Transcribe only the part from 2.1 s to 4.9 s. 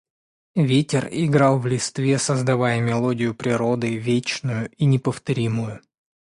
создавая мелодию природы, вечную и